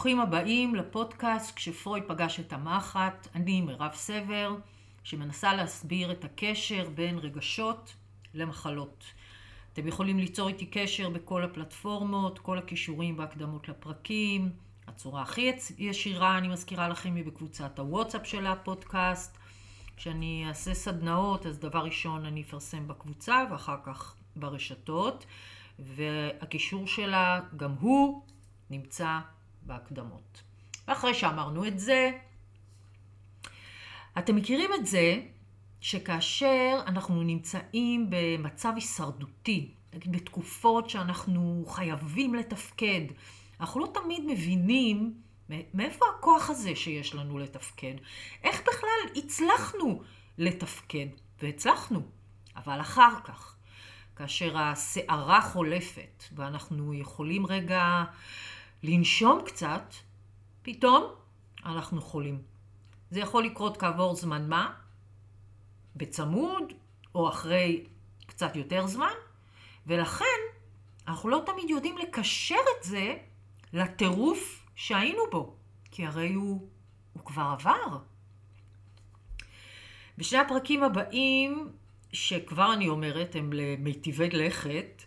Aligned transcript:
ברוכים 0.00 0.20
הבאים 0.20 0.74
לפודקאסט 0.74 1.56
כשפרויד 1.56 2.04
פגש 2.06 2.40
את 2.40 2.52
המחט. 2.52 3.28
אני 3.34 3.60
מירב 3.60 3.92
סבר, 3.94 4.56
שמנסה 5.04 5.54
להסביר 5.54 6.12
את 6.12 6.24
הקשר 6.24 6.88
בין 6.94 7.18
רגשות 7.18 7.94
למחלות. 8.34 9.04
אתם 9.72 9.86
יכולים 9.86 10.18
ליצור 10.18 10.48
איתי 10.48 10.66
קשר 10.66 11.10
בכל 11.10 11.44
הפלטפורמות, 11.44 12.38
כל 12.38 12.58
הכישורים 12.58 13.18
והקדמות 13.18 13.68
לפרקים. 13.68 14.50
הצורה 14.86 15.22
הכי 15.22 15.52
ישירה, 15.78 16.38
אני 16.38 16.48
מזכירה 16.48 16.88
לכם, 16.88 17.14
היא 17.14 17.24
בקבוצת 17.24 17.78
הוואטסאפ 17.78 18.26
של 18.26 18.46
הפודקאסט. 18.46 19.38
כשאני 19.96 20.44
אעשה 20.48 20.74
סדנאות, 20.74 21.46
אז 21.46 21.58
דבר 21.58 21.84
ראשון 21.84 22.24
אני 22.26 22.42
אפרסם 22.42 22.88
בקבוצה 22.88 23.44
ואחר 23.50 23.76
כך 23.84 24.14
ברשתות. 24.36 25.26
והקישור 25.78 26.86
שלה, 26.86 27.40
גם 27.56 27.72
הוא, 27.80 28.22
נמצא 28.70 29.18
בהקדמות. 29.62 30.42
ואחרי 30.88 31.14
שאמרנו 31.14 31.66
את 31.66 31.78
זה, 31.78 32.10
אתם 34.18 34.36
מכירים 34.36 34.70
את 34.74 34.86
זה 34.86 35.20
שכאשר 35.80 36.80
אנחנו 36.86 37.22
נמצאים 37.22 38.06
במצב 38.10 38.72
הישרדותי, 38.74 39.74
נגיד 39.94 40.12
בתקופות 40.12 40.90
שאנחנו 40.90 41.64
חייבים 41.68 42.34
לתפקד, 42.34 43.00
אנחנו 43.60 43.80
לא 43.80 43.90
תמיד 43.94 44.22
מבינים 44.26 45.14
מאיפה 45.74 46.04
הכוח 46.18 46.50
הזה 46.50 46.76
שיש 46.76 47.14
לנו 47.14 47.38
לתפקד. 47.38 47.94
איך 48.42 48.60
בכלל 48.62 49.16
הצלחנו 49.16 50.02
לתפקד? 50.38 51.06
והצלחנו, 51.42 52.00
אבל 52.56 52.80
אחר 52.80 53.20
כך, 53.24 53.56
כאשר 54.16 54.58
הסערה 54.58 55.42
חולפת 55.42 56.24
ואנחנו 56.34 56.94
יכולים 56.94 57.46
רגע 57.46 58.04
לנשום 58.82 59.40
קצת, 59.46 59.94
פתאום 60.62 61.14
אנחנו 61.64 62.00
חולים. 62.00 62.42
זה 63.10 63.20
יכול 63.20 63.44
לקרות 63.44 63.76
כעבור 63.76 64.14
זמן 64.14 64.48
מה, 64.48 64.72
בצמוד 65.96 66.72
או 67.14 67.28
אחרי 67.28 67.84
קצת 68.26 68.56
יותר 68.56 68.86
זמן, 68.86 69.12
ולכן 69.86 70.40
אנחנו 71.08 71.28
לא 71.28 71.42
תמיד 71.46 71.70
יודעים 71.70 71.98
לקשר 71.98 72.54
את 72.78 72.84
זה 72.84 73.16
לטירוף 73.72 74.66
שהיינו 74.74 75.22
בו, 75.30 75.56
כי 75.90 76.06
הרי 76.06 76.34
הוא, 76.34 76.68
הוא 77.12 77.24
כבר 77.24 77.42
עבר. 77.42 77.98
בשני 80.18 80.38
הפרקים 80.38 80.82
הבאים, 80.82 81.72
שכבר 82.12 82.72
אני 82.72 82.88
אומרת, 82.88 83.34
הם 83.34 83.52
למיטיבי 83.52 84.30
לכת, 84.30 85.02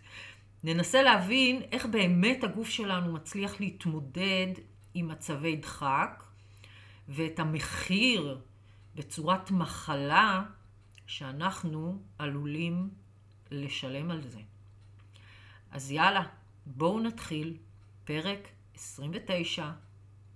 ננסה 0.64 1.02
להבין 1.02 1.62
איך 1.72 1.86
באמת 1.86 2.44
הגוף 2.44 2.68
שלנו 2.68 3.12
מצליח 3.12 3.60
להתמודד 3.60 4.46
עם 4.94 5.08
מצבי 5.08 5.56
דחק 5.56 6.24
ואת 7.08 7.38
המחיר 7.38 8.40
בצורת 8.94 9.50
מחלה 9.50 10.42
שאנחנו 11.06 12.02
עלולים 12.18 12.90
לשלם 13.50 14.10
על 14.10 14.22
זה. 14.22 14.40
אז 15.70 15.90
יאללה, 15.90 16.22
בואו 16.66 17.00
נתחיל 17.00 17.56
פרק 18.04 18.48
29, 18.74 19.70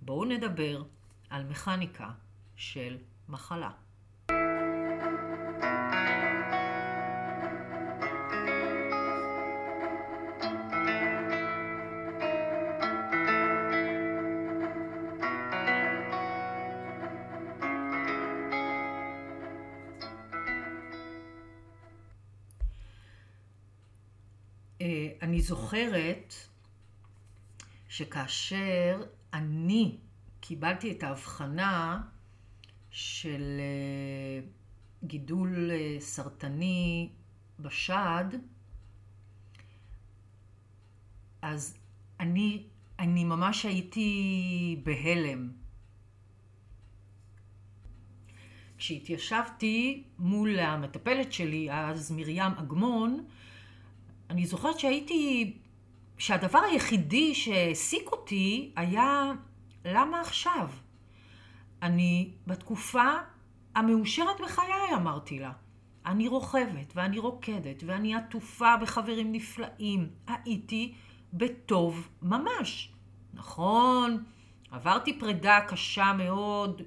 בואו 0.03 0.25
נדבר 0.25 0.83
על 1.31 1.45
מכניקה 1.45 2.11
של 2.57 2.97
מחלה. 3.29 3.71
זוכרת 25.79 26.35
שכאשר 27.89 29.03
אני 29.33 29.97
קיבלתי 30.41 30.93
את 30.93 31.03
ההבחנה 31.03 32.03
של 32.91 33.61
אה, 33.61 34.49
גידול 35.05 35.71
אה, 35.71 35.97
סרטני 36.01 37.09
בשד, 37.61 38.25
אז 41.43 41.79
אני, 42.21 42.67
אני 42.99 43.25
ממש 43.25 43.65
הייתי 43.65 44.81
בהלם. 44.83 45.51
כשהתיישבתי 48.79 50.05
מול 50.19 50.59
המטפלת 50.59 51.33
שלי, 51.33 51.69
אז 51.73 52.11
מרים 52.11 52.43
אגמון, 52.43 53.25
אני 54.31 54.47
זוכרת 54.47 54.79
שהייתי, 54.79 55.57
שהדבר 56.19 56.59
היחידי 56.59 57.35
שהעסיק 57.35 58.13
אותי 58.13 58.73
היה 58.77 59.33
למה 59.85 60.21
עכשיו? 60.21 60.71
אני 61.83 62.31
בתקופה 62.47 63.13
המאושרת 63.75 64.41
בחיי, 64.41 64.95
אמרתי 64.95 65.39
לה. 65.39 65.53
אני 66.07 66.29
רוכבת 66.29 66.93
ואני 66.95 67.19
רוקדת 67.19 67.83
ואני 67.87 68.15
עטופה 68.15 68.77
בחברים 68.77 69.33
נפלאים. 69.33 70.09
הייתי 70.27 70.95
בטוב 71.33 72.09
ממש. 72.23 72.93
נכון, 73.35 74.25
עברתי 74.71 75.19
פרידה 75.19 75.61
קשה 75.69 76.13
מאוד, 76.13 76.83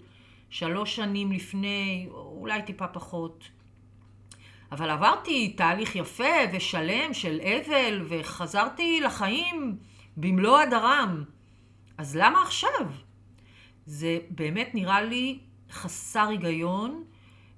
שלוש 0.49 0.95
שנים 0.95 1.31
לפני, 1.31 2.07
אולי 2.11 2.61
טיפה 2.61 2.87
פחות. 2.87 3.49
אבל 4.71 4.89
עברתי 4.89 5.53
תהליך 5.53 5.95
יפה 5.95 6.33
ושלם 6.53 7.13
של 7.13 7.39
אבל, 7.41 8.05
וחזרתי 8.09 9.01
לחיים 9.01 9.77
במלוא 10.17 10.59
הדרם. 10.59 11.23
אז 11.97 12.15
למה 12.15 12.41
עכשיו? 12.41 12.91
זה 13.85 14.19
באמת 14.29 14.69
נראה 14.73 15.01
לי 15.01 15.39
חסר 15.71 16.27
היגיון, 16.29 17.03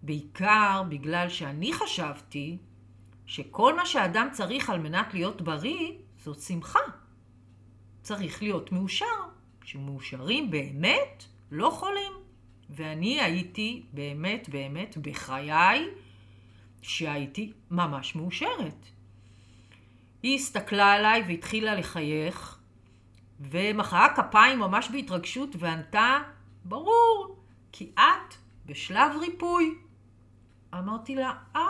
בעיקר 0.02 0.84
בגלל 0.90 1.30
שאני 1.30 1.74
חשבתי 1.74 2.58
שכל 3.26 3.76
מה 3.76 3.86
שאדם 3.86 4.28
צריך 4.32 4.70
על 4.70 4.80
מנת 4.80 5.14
להיות 5.14 5.42
בריא 5.42 5.92
זאת 6.18 6.40
שמחה. 6.40 6.80
צריך 8.02 8.42
להיות 8.44 8.72
מאושר. 8.72 9.06
כשמאושרים 9.62 10.52
באמת, 10.52 11.26
לא 11.52 11.70
חולים. 11.70 12.12
ואני 12.70 13.22
הייתי 13.22 13.84
באמת 13.94 14.50
באמת 14.50 14.98
בחיי 14.98 15.86
שהייתי 16.84 17.52
ממש 17.72 18.16
מאושרת. 18.16 18.86
היא 20.24 20.36
הסתכלה 20.36 20.94
עליי 20.94 21.24
והתחילה 21.28 21.76
לחייך, 21.76 22.60
ומחאה 23.40 24.08
כפיים 24.16 24.60
ממש 24.60 24.90
בהתרגשות 24.92 25.50
וענתה, 25.60 26.18
ברור, 26.66 27.36
כי 27.72 27.92
את 27.96 28.36
בשלב 28.66 29.12
ריפוי. 29.20 29.76
אמרתי 30.74 31.16
לה, 31.16 31.34
אה, 31.56 31.62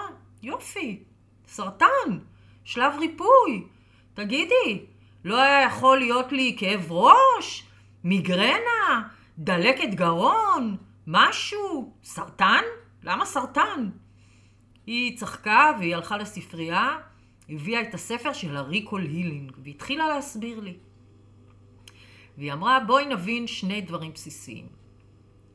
יופי, 0.44 1.04
סרטן, 1.48 2.20
שלב 2.64 2.94
ריפוי. 3.00 3.68
תגידי, 4.14 4.86
לא 5.24 5.42
היה 5.42 5.62
יכול 5.62 5.98
להיות 6.00 6.32
לי 6.32 6.56
כאב 6.60 6.92
ראש, 6.92 7.68
מיגרנה, 8.04 9.10
דלקת 9.38 9.94
גרון, 9.94 10.78
משהו, 11.08 11.94
סרטן? 12.04 12.62
למה 13.04 13.26
סרטן? 13.26 13.90
היא 14.86 15.18
צחקה 15.18 15.72
והיא 15.80 15.96
הלכה 15.96 16.18
לספרייה, 16.18 16.98
הביאה 17.50 17.82
את 17.82 17.94
הספר 17.94 18.34
של 18.34 18.58
הריקול 18.58 19.02
הילינג 19.02 19.52
והתחילה 19.64 20.08
להסביר 20.08 20.60
לי. 20.60 20.78
והיא 22.38 22.54
אמרה, 22.54 22.80
בואי 22.80 23.06
נבין 23.06 23.48
שני 23.48 23.82
דברים 23.82 24.12
בסיסיים. 24.14 24.68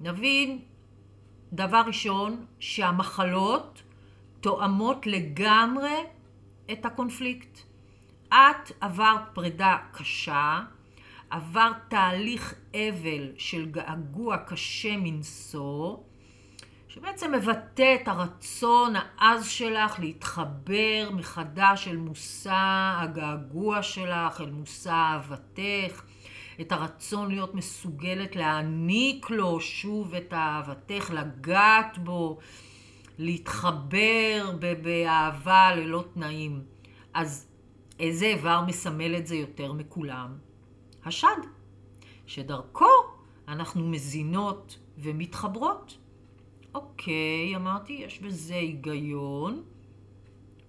נבין, 0.01 0.59
דבר 1.53 1.83
ראשון, 1.87 2.47
שהמחלות 2.59 3.83
תואמות 4.41 5.07
לגמרי 5.07 5.95
את 6.73 6.87
הקונפליקט. 6.87 7.59
את 8.29 8.73
עברת 8.81 9.21
פרידה 9.35 9.77
קשה, 9.93 10.61
עברת 11.31 11.77
תהליך 11.89 12.55
אבל 12.75 13.33
של 13.39 13.71
געגוע 13.71 14.37
קשה 14.37 14.97
מנשוא, 14.97 15.97
שבעצם 16.99 17.33
מבטא 17.35 17.97
את 18.03 18.09
הרצון 18.09 18.93
העז 18.97 19.47
שלך 19.47 20.01
להתחבר 20.01 21.11
מחדש 21.13 21.89
אל 21.89 21.97
מושא 21.97 22.95
הגעגוע 23.01 23.83
שלך, 23.83 24.41
אל 24.41 24.51
מושא 24.51 24.91
אהבתך, 24.91 26.03
את 26.61 26.73
הרצון 26.73 27.29
להיות 27.29 27.55
מסוגלת 27.55 28.37
להעניק 28.37 29.31
לו 29.31 29.61
שוב 29.61 30.15
את 30.15 30.33
אהבתך, 30.33 31.11
לגעת 31.11 31.99
בו, 31.99 32.39
להתחבר 33.19 34.51
באהבה 34.83 35.75
ללא 35.77 36.05
תנאים. 36.15 36.63
אז 37.15 37.47
איזה 38.01 38.27
איבר 38.27 38.61
מסמל 38.67 39.17
את 39.17 39.27
זה 39.27 39.37
יותר 39.37 39.73
מכולם? 39.73 40.37
השד. 41.05 41.39
שדרכו 42.27 42.87
אנחנו 43.49 43.89
מזינות 43.89 44.79
ומתחברות. 44.99 45.99
אוקיי, 46.75 47.57
אמרתי, 47.57 47.93
יש 47.93 48.19
בזה 48.19 48.55
היגיון. 48.55 49.63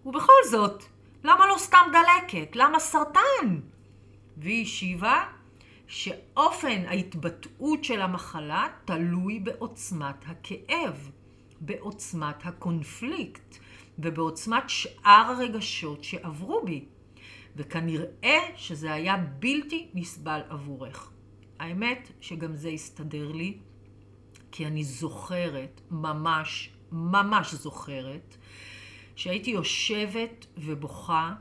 ובכל 0.05 0.41
זאת, 0.49 0.83
למה 1.23 1.47
לא 1.47 1.57
סתם 1.57 1.91
דלקת? 1.91 2.55
למה 2.55 2.79
סרטן? 2.79 3.59
והיא 4.37 4.63
השיבה 4.63 5.25
שאופן 5.87 6.83
ההתבטאות 6.87 7.83
של 7.83 8.01
המחלה 8.01 8.67
תלוי 8.85 9.39
בעוצמת 9.39 10.15
הכאב, 10.25 11.11
בעוצמת 11.61 12.45
הקונפליקט 12.45 13.57
ובעוצמת 13.99 14.63
שאר 14.67 15.35
הרגשות 15.37 16.03
שעברו 16.03 16.61
בי. 16.65 16.85
וכנראה 17.55 18.39
שזה 18.55 18.93
היה 18.93 19.17
בלתי 19.17 19.87
נסבל 19.93 20.41
עבורך. 20.49 21.11
האמת 21.59 22.11
שגם 22.21 22.55
זה 22.55 22.69
הסתדר 22.69 23.31
לי, 23.31 23.57
כי 24.59 24.65
אני 24.65 24.83
זוכרת, 24.83 25.81
ממש, 25.91 26.69
ממש 26.91 27.53
זוכרת, 27.53 28.37
שהייתי 29.15 29.51
יושבת 29.51 30.45
ובוכה 30.57 31.33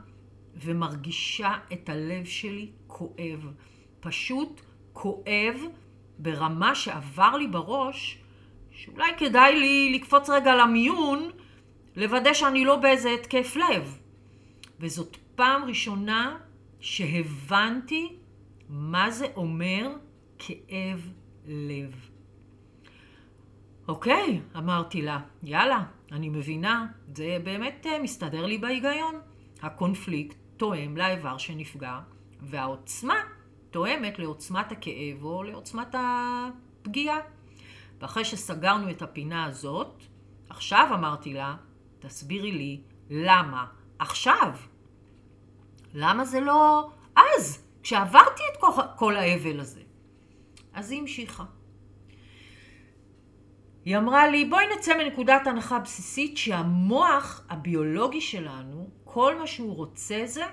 ומרגישה 0.55 1.53
את 1.73 1.89
הלב 1.89 2.25
שלי 2.25 2.71
כואב. 2.87 3.53
פשוט 3.99 4.61
כואב 4.93 5.55
ברמה 6.19 6.75
שעבר 6.75 7.37
לי 7.37 7.47
בראש, 7.47 8.19
שאולי 8.71 9.11
כדאי 9.17 9.59
לי 9.59 9.91
לקפוץ 9.93 10.29
רגע 10.29 10.55
למיון, 10.55 11.29
לוודא 11.95 12.33
שאני 12.33 12.65
לא 12.65 12.75
באיזה 12.75 13.09
התקף 13.09 13.55
לב. 13.55 13.99
וזאת 14.79 15.17
פעם 15.35 15.63
ראשונה 15.63 16.37
שהבנתי 16.79 18.15
מה 18.69 19.11
זה 19.11 19.27
אומר 19.35 19.89
כאב 20.37 21.11
לב. 21.47 22.08
אוקיי, 23.89 24.41
אמרתי 24.57 25.01
לה, 25.01 25.19
יאללה, 25.43 25.83
אני 26.11 26.29
מבינה, 26.29 26.87
זה 27.15 27.37
באמת 27.43 27.85
אה, 27.89 27.99
מסתדר 27.99 28.45
לי 28.45 28.57
בהיגיון. 28.57 29.21
הקונפליקט 29.61 30.37
תואם 30.57 30.97
לאיבר 30.97 31.37
שנפגע, 31.37 31.99
והעוצמה 32.41 33.15
תואמת 33.71 34.19
לעוצמת 34.19 34.71
הכאב 34.71 35.23
או 35.23 35.43
לעוצמת 35.43 35.95
הפגיעה. 35.97 37.17
ואחרי 37.99 38.25
שסגרנו 38.25 38.89
את 38.89 39.01
הפינה 39.01 39.45
הזאת, 39.45 40.03
עכשיו 40.49 40.87
אמרתי 40.93 41.33
לה, 41.33 41.55
תסבירי 41.99 42.51
לי 42.51 42.81
למה 43.09 43.65
עכשיו. 43.99 44.53
למה 45.93 46.25
זה 46.25 46.39
לא 46.39 46.89
אז, 47.15 47.65
כשעברתי 47.83 48.43
את 48.53 48.63
כל 48.95 49.15
האבל 49.15 49.59
הזה? 49.59 49.81
אז 50.73 50.91
היא 50.91 51.01
המשיכה. 51.01 51.43
היא 53.89 53.97
אמרה 53.97 54.27
לי, 54.27 54.45
בואי 54.45 54.65
נצא 54.77 54.97
מנקודת 54.97 55.47
הנחה 55.47 55.79
בסיסית 55.79 56.37
שהמוח 56.37 57.43
הביולוגי 57.49 58.21
שלנו, 58.21 58.89
כל 59.03 59.39
מה 59.39 59.47
שהוא 59.47 59.75
רוצה 59.75 60.21
זה 60.25 60.43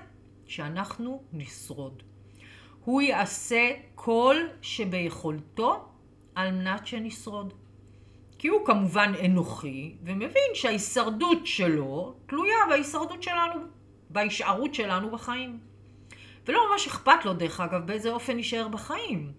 שאנחנו 0.47 1.23
נשרוד. 1.33 2.03
הוא 2.85 3.01
יעשה 3.01 3.71
כל 3.95 4.35
שביכולתו 4.61 5.85
על 6.35 6.51
מנת 6.51 6.87
שנשרוד. 6.87 7.53
כי 8.37 8.47
הוא 8.47 8.65
כמובן 8.65 9.13
אנוכי, 9.25 9.95
ומבין 10.03 10.51
שההישרדות 10.53 11.47
שלו 11.47 12.15
תלויה 12.25 12.57
בהישרדות 12.69 13.23
שלנו, 13.23 13.59
בהישארות 14.09 14.73
שלנו 14.73 15.11
בחיים. 15.11 15.59
ולא 16.45 16.59
ממש 16.71 16.87
אכפת 16.87 17.25
לו, 17.25 17.33
דרך 17.33 17.59
אגב, 17.59 17.87
באיזה 17.87 18.09
אופן 18.09 18.37
נשאר 18.37 18.67
בחיים. 18.67 19.31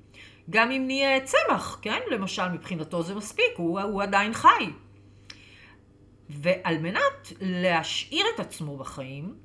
גם 0.51 0.71
אם 0.71 0.87
נהיה 0.87 1.21
צמח, 1.21 1.79
כן? 1.83 2.01
למשל, 2.11 2.49
מבחינתו 2.49 3.03
זה 3.03 3.15
מספיק, 3.15 3.53
הוא, 3.57 3.81
הוא 3.81 4.03
עדיין 4.03 4.33
חי. 4.35 4.71
ועל 6.29 6.79
מנת 6.79 7.33
להשאיר 7.41 8.27
את 8.35 8.41
עצמו 8.41 8.77
בחיים, 8.77 9.37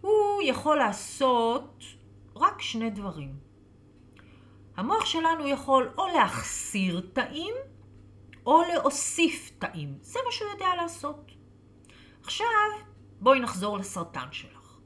הוא 0.00 0.42
יכול 0.42 0.76
לעשות 0.76 1.84
רק 2.36 2.62
שני 2.62 2.90
דברים. 2.90 3.34
המוח 4.76 5.06
שלנו 5.06 5.48
יכול 5.48 5.90
או 5.98 6.06
להחסיר 6.06 7.02
תאים, 7.12 7.54
או 8.46 8.62
להוסיף 8.72 9.50
תאים. 9.58 9.98
זה 10.00 10.18
מה 10.26 10.32
שהוא 10.32 10.50
יודע 10.50 10.68
לעשות. 10.82 11.32
עכשיו, 12.22 12.46
בואי 13.20 13.40
נחזור 13.40 13.78
לסרטן 13.78 14.28
שלך. 14.32 14.78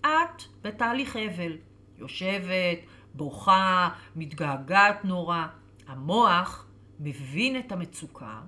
את 0.00 0.42
בתהליך 0.62 1.16
אבל. 1.16 1.56
יושבת, 1.98 2.78
בוכה, 3.14 3.88
מתגעגעת 4.16 5.04
נורא. 5.04 5.46
המוח 5.86 6.66
מבין 7.00 7.58
את 7.58 7.72
המצוקה, 7.72 8.40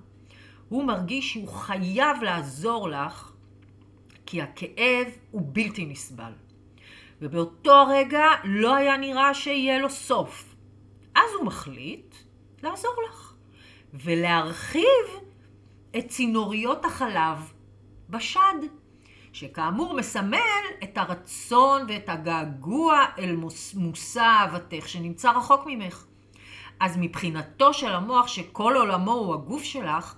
הוא 0.69 0.83
מרגיש 0.83 1.31
שהוא 1.31 1.47
חייב 1.47 2.23
לעזור 2.23 2.89
לך, 2.89 3.31
כי 4.25 4.41
הכאב 4.41 5.07
הוא 5.31 5.41
בלתי 5.53 5.85
נסבל. 5.85 6.31
ובאותו 7.21 7.71
הרגע 7.71 8.25
לא 8.43 8.75
היה 8.75 8.97
נראה 8.97 9.33
שיהיה 9.33 9.79
לו 9.79 9.89
סוף. 9.89 10.55
אז 11.15 11.29
הוא 11.37 11.45
מחליט 11.45 12.15
לעזור 12.63 12.93
לך 13.09 13.33
ולהרחיב 13.93 15.05
את 15.97 16.07
צינוריות 16.07 16.85
החלב 16.85 17.53
בשד, 18.09 18.59
שכאמור 19.37 19.93
מסמל 19.93 20.65
את 20.83 20.97
הרצון 20.97 21.85
ואת 21.87 22.09
הגעגוע 22.09 23.05
אל 23.19 23.35
מושא 23.75 24.21
אהבתך 24.21 24.89
שנמצא 24.89 25.31
רחוק 25.31 25.63
ממך. 25.65 26.05
אז 26.79 26.97
מבחינתו 26.99 27.73
של 27.73 27.93
המוח 27.93 28.27
שכל 28.27 28.75
עולמו 28.77 29.11
הוא 29.11 29.33
הגוף 29.33 29.63
שלך, 29.63 30.15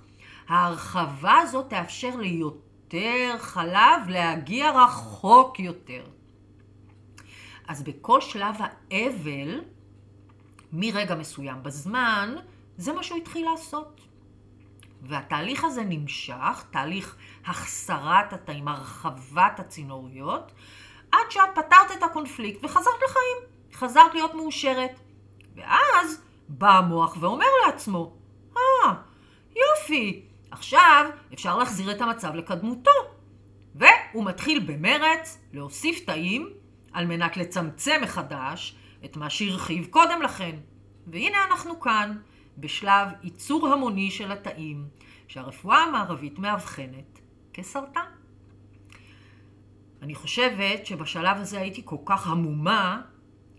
ההרחבה 0.47 1.37
הזאת 1.37 1.69
תאפשר 1.69 2.15
ליותר 2.15 3.35
חלב 3.39 4.09
להגיע 4.09 4.71
רחוק 4.71 5.59
יותר. 5.59 6.03
אז 7.67 7.83
בכל 7.83 8.21
שלב 8.21 8.55
האבל, 8.59 9.61
מרגע 10.73 11.15
מסוים 11.15 11.63
בזמן, 11.63 12.35
זה 12.77 12.93
מה 12.93 13.03
שהוא 13.03 13.17
התחיל 13.17 13.45
לעשות. 13.51 14.01
והתהליך 15.01 15.63
הזה 15.63 15.83
נמשך, 15.83 16.63
תהליך 16.71 17.15
החסרת 17.45 18.33
התאים, 18.33 18.67
הרחבת 18.67 19.59
הצינוריות, 19.59 20.51
עד 21.11 21.19
שאת 21.29 21.49
פתרת 21.55 21.91
את 21.97 22.03
הקונפליקט 22.03 22.63
וחזרת 22.63 22.93
לחיים. 23.09 23.37
חזרת 23.73 24.13
להיות 24.13 24.33
מאושרת. 24.33 24.99
ואז 25.55 26.21
בא 26.49 26.77
המוח 26.77 27.17
ואומר 27.19 27.45
לעצמו, 27.65 28.13
אה, 28.57 28.61
ah, 28.83 28.93
יופי, 29.55 30.25
עכשיו 30.51 31.05
אפשר 31.33 31.57
להחזיר 31.57 31.91
את 31.91 32.01
המצב 32.01 32.35
לקדמותו. 32.35 32.91
והוא 33.75 34.25
מתחיל 34.25 34.59
במרץ 34.59 35.37
להוסיף 35.53 35.99
תאים 36.05 36.49
על 36.93 37.05
מנת 37.05 37.37
לצמצם 37.37 37.99
מחדש 38.03 38.75
את 39.05 39.17
מה 39.17 39.29
שהרחיב 39.29 39.87
קודם 39.89 40.21
לכן. 40.21 40.55
והנה 41.07 41.37
אנחנו 41.51 41.79
כאן, 41.79 42.17
בשלב 42.59 43.07
ייצור 43.23 43.67
המוני 43.67 44.11
של 44.11 44.31
התאים, 44.31 44.87
שהרפואה 45.27 45.77
המערבית 45.77 46.39
מאבחנת 46.39 47.19
כסרטן. 47.53 48.01
אני 50.01 50.15
חושבת 50.15 50.85
שבשלב 50.85 51.37
הזה 51.37 51.59
הייתי 51.59 51.81
כל 51.85 51.97
כך 52.05 52.27
המומה, 52.27 53.01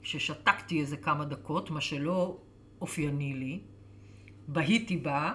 ששתקתי 0.03 0.81
איזה 0.81 0.97
כמה 0.97 1.25
דקות, 1.25 1.71
מה 1.71 1.81
שלא 1.81 2.39
אופייני 2.81 3.35
לי. 3.35 3.61
בהיתי 4.49 4.97
בה, 4.97 5.33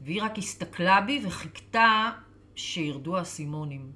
והיא 0.00 0.22
רק 0.22 0.38
הסתכלה 0.38 1.00
בי 1.00 1.22
וחיכתה 1.26 2.10
שירדו 2.54 3.16
האסימונים. 3.16 3.92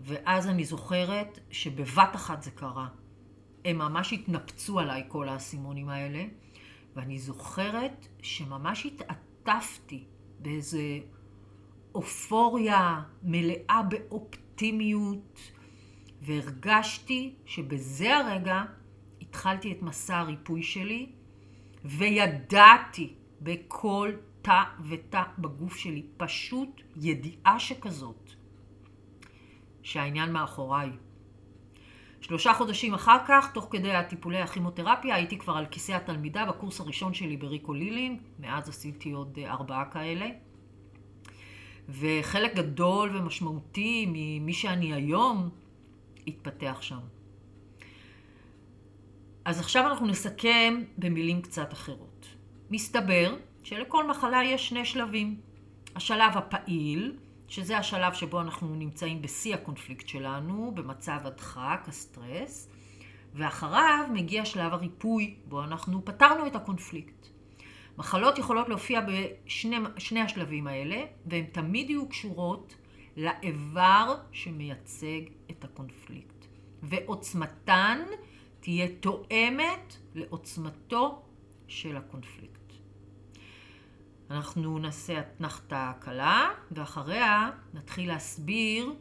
ואז 0.00 0.48
אני 0.48 0.64
זוכרת 0.64 1.38
שבבת 1.50 2.14
אחת 2.14 2.42
זה 2.42 2.50
קרה. 2.50 2.88
הם 3.64 3.78
ממש 3.78 4.12
התנפצו 4.12 4.80
עליי, 4.80 5.04
כל 5.08 5.28
האסימונים 5.28 5.88
האלה, 5.88 6.24
ואני 6.98 7.18
זוכרת 7.18 8.08
שממש 8.22 8.86
התעטפתי 8.86 10.04
באיזה 10.38 10.98
אופוריה 11.94 13.02
מלאה 13.22 13.82
באופטימיות, 13.88 15.38
והרגשתי 16.22 17.34
שבזה 17.46 18.16
הרגע 18.16 18.62
התחלתי 19.20 19.72
את 19.72 19.82
מסע 19.82 20.18
הריפוי 20.18 20.62
שלי, 20.62 21.12
וידעתי 21.84 23.14
בכל 23.40 24.12
תא 24.42 24.62
ותא 24.88 25.22
בגוף 25.38 25.76
שלי, 25.76 26.06
פשוט 26.16 26.82
ידיעה 26.96 27.60
שכזאת, 27.60 28.30
שהעניין 29.82 30.32
מאחוריי. 30.32 30.90
שלושה 32.20 32.54
חודשים 32.54 32.94
אחר 32.94 33.16
כך, 33.26 33.50
תוך 33.54 33.68
כדי 33.70 33.92
הטיפולי 33.92 34.40
הכימותרפיה, 34.40 35.14
הייתי 35.14 35.38
כבר 35.38 35.52
על 35.52 35.66
כיסא 35.66 35.92
התלמידה 35.92 36.44
בקורס 36.44 36.80
הראשון 36.80 37.14
שלי 37.14 37.36
בריקו 37.36 37.74
לילין, 37.74 38.18
מאז 38.38 38.68
עשיתי 38.68 39.10
עוד 39.10 39.38
אה, 39.42 39.50
ארבעה 39.50 39.84
כאלה. 39.84 40.26
וחלק 41.88 42.54
גדול 42.54 43.16
ומשמעותי 43.16 44.06
ממי 44.08 44.52
שאני 44.52 44.94
היום, 44.94 45.48
התפתח 46.26 46.78
שם. 46.80 46.98
אז 49.44 49.60
עכשיו 49.60 49.86
אנחנו 49.86 50.06
נסכם 50.06 50.82
במילים 50.98 51.42
קצת 51.42 51.72
אחרות. 51.72 52.26
מסתבר 52.70 53.36
שלכל 53.62 54.10
מחלה 54.10 54.44
יש 54.44 54.68
שני 54.68 54.84
שלבים. 54.84 55.40
השלב 55.96 56.36
הפעיל, 56.36 57.16
שזה 57.48 57.78
השלב 57.78 58.12
שבו 58.12 58.40
אנחנו 58.40 58.74
נמצאים 58.74 59.22
בשיא 59.22 59.54
הקונפליקט 59.54 60.08
שלנו, 60.08 60.72
במצב 60.74 61.18
הדחק, 61.24 61.84
הסטרס, 61.86 62.70
ואחריו 63.34 64.06
מגיע 64.12 64.44
שלב 64.44 64.72
הריפוי, 64.72 65.36
בו 65.44 65.64
אנחנו 65.64 66.04
פתרנו 66.04 66.46
את 66.46 66.56
הקונפליקט. 66.56 67.26
מחלות 67.98 68.38
יכולות 68.38 68.68
להופיע 68.68 69.00
בשני 69.00 70.20
השלבים 70.20 70.66
האלה, 70.66 71.04
והן 71.26 71.44
תמיד 71.44 71.90
יהיו 71.90 72.08
קשורות 72.08 72.74
לאיבר 73.16 74.14
שמייצג 74.32 75.20
את 75.50 75.64
הקונפליקט. 75.64 76.46
ועוצמתן 76.82 77.98
תהיה 78.60 78.88
תואמת 79.00 79.96
לעוצמתו 80.14 81.22
של 81.68 81.96
הקונפליקט. 81.96 82.67
אנחנו 84.30 84.78
נעשה 84.78 85.20
אתנחתה 85.20 85.92
קלה, 86.00 86.48
ואחריה 86.70 87.50
נתחיל 87.74 88.08
להסביר 88.08 88.92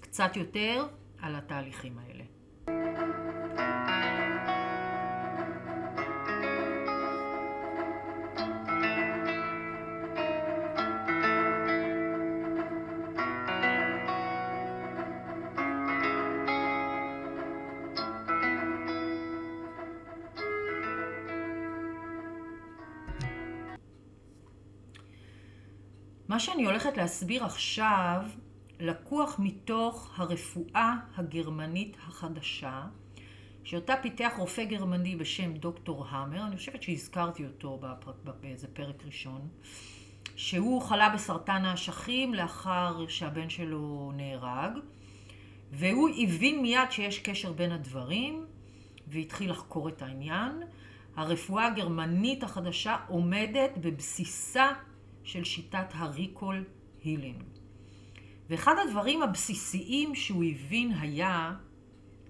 קצת 0.00 0.36
יותר 0.36 0.86
על 1.22 1.36
התהליכים 1.36 1.98
האלה. 1.98 2.24
שאני 26.42 26.64
הולכת 26.64 26.96
להסביר 26.96 27.44
עכשיו 27.44 28.22
לקוח 28.80 29.36
מתוך 29.38 30.10
הרפואה 30.16 30.94
הגרמנית 31.16 31.96
החדשה, 32.06 32.82
שאותה 33.64 33.94
פיתח 34.02 34.32
רופא 34.38 34.64
גרמני 34.64 35.16
בשם 35.16 35.54
דוקטור 35.54 36.06
המר, 36.08 36.46
אני 36.46 36.56
חושבת 36.56 36.82
שהזכרתי 36.82 37.46
אותו 37.46 37.80
באיזה 38.40 38.68
פרק 38.68 39.06
ראשון, 39.06 39.48
שהוא 40.36 40.82
חלה 40.82 41.08
בסרטן 41.08 41.64
האשכים 41.64 42.34
לאחר 42.34 43.06
שהבן 43.08 43.48
שלו 43.48 44.12
נהרג, 44.16 44.72
והוא 45.72 46.08
הבין 46.18 46.62
מיד 46.62 46.90
שיש 46.90 47.18
קשר 47.18 47.52
בין 47.52 47.72
הדברים, 47.72 48.46
והתחיל 49.06 49.50
לחקור 49.50 49.88
את 49.88 50.02
העניין. 50.02 50.62
הרפואה 51.16 51.66
הגרמנית 51.66 52.42
החדשה 52.42 52.96
עומדת 53.08 53.70
בבסיסה 53.80 54.72
של 55.24 55.44
שיטת 55.44 55.86
הריקול 55.94 56.64
הילינג. 57.04 57.42
ואחד 58.50 58.74
הדברים 58.86 59.22
הבסיסיים 59.22 60.14
שהוא 60.14 60.44
הבין 60.44 60.92
היה 61.00 61.54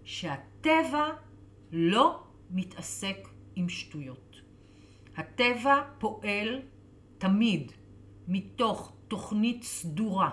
שהטבע 0.04 1.08
לא 1.72 2.22
מתעסק 2.50 3.28
עם 3.54 3.68
שטויות. 3.68 4.36
הטבע 5.16 5.82
פועל 5.98 6.62
תמיד 7.18 7.72
מתוך 8.28 8.92
תוכנית 9.08 9.62
סדורה, 9.62 10.30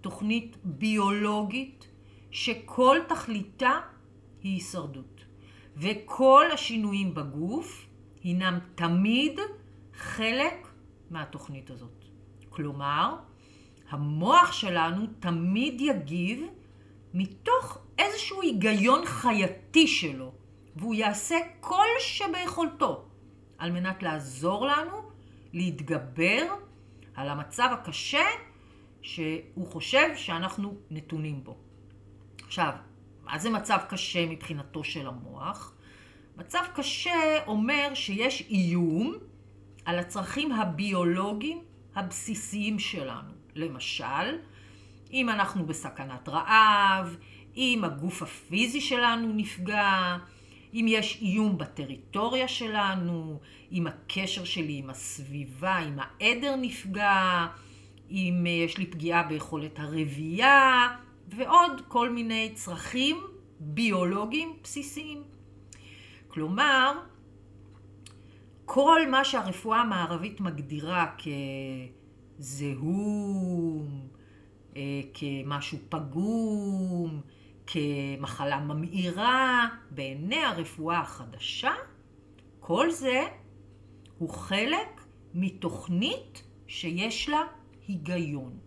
תוכנית 0.00 0.56
ביולוגית, 0.64 1.88
שכל 2.30 2.98
תכליתה 3.08 3.80
היא 4.42 4.54
הישרדות. 4.54 5.24
וכל 5.76 6.44
השינויים 6.52 7.14
בגוף 7.14 7.86
הינם 8.22 8.58
תמיד 8.74 9.38
חלק 9.94 10.69
מהתוכנית 11.10 11.70
הזאת. 11.70 12.04
כלומר, 12.48 13.16
המוח 13.90 14.52
שלנו 14.52 15.06
תמיד 15.20 15.80
יגיב 15.80 16.46
מתוך 17.14 17.78
איזשהו 17.98 18.42
היגיון 18.42 19.06
חייתי 19.06 19.86
שלו, 19.86 20.32
והוא 20.76 20.94
יעשה 20.94 21.36
כל 21.60 21.86
שביכולתו 21.98 23.08
על 23.58 23.72
מנת 23.72 24.02
לעזור 24.02 24.66
לנו 24.66 25.10
להתגבר 25.52 26.42
על 27.14 27.28
המצב 27.28 27.68
הקשה 27.72 28.24
שהוא 29.02 29.66
חושב 29.66 30.08
שאנחנו 30.16 30.74
נתונים 30.90 31.44
בו. 31.44 31.56
עכשיו, 32.44 32.72
מה 33.24 33.38
זה 33.38 33.50
מצב 33.50 33.78
קשה 33.88 34.26
מבחינתו 34.26 34.84
של 34.84 35.06
המוח? 35.06 35.74
מצב 36.36 36.62
קשה 36.74 37.44
אומר 37.46 37.90
שיש 37.94 38.42
איום 38.50 39.14
על 39.84 39.98
הצרכים 39.98 40.52
הביולוגיים 40.52 41.62
הבסיסיים 41.94 42.78
שלנו. 42.78 43.30
למשל, 43.54 44.38
אם 45.12 45.28
אנחנו 45.28 45.66
בסכנת 45.66 46.28
רעב, 46.28 47.16
אם 47.56 47.80
הגוף 47.84 48.22
הפיזי 48.22 48.80
שלנו 48.80 49.32
נפגע, 49.32 50.16
אם 50.74 50.86
יש 50.88 51.18
איום 51.22 51.58
בטריטוריה 51.58 52.48
שלנו, 52.48 53.40
אם 53.72 53.86
הקשר 53.86 54.44
שלי 54.44 54.72
עם 54.72 54.90
הסביבה, 54.90 55.76
עם 55.76 55.98
העדר 55.98 56.56
נפגע, 56.56 57.46
אם 58.10 58.46
יש 58.64 58.78
לי 58.78 58.86
פגיעה 58.86 59.22
ביכולת 59.22 59.78
הרבייה, 59.78 60.88
ועוד 61.28 61.82
כל 61.88 62.10
מיני 62.10 62.50
צרכים 62.54 63.16
ביולוגיים 63.60 64.56
בסיסיים. 64.62 65.22
כלומר, 66.28 66.92
כל 68.72 69.00
מה 69.10 69.24
שהרפואה 69.24 69.80
המערבית 69.80 70.40
מגדירה 70.40 71.14
כזהום, 72.38 74.08
אה, 74.76 75.00
כמשהו 75.14 75.78
פגום, 75.88 77.20
כמחלה 77.66 78.60
ממאירה, 78.60 79.68
בעיני 79.90 80.36
הרפואה 80.44 80.98
החדשה, 80.98 81.72
כל 82.60 82.90
זה 82.90 83.22
הוא 84.18 84.30
חלק 84.30 85.04
מתוכנית 85.34 86.42
שיש 86.66 87.28
לה 87.28 87.40
היגיון. 87.88 88.58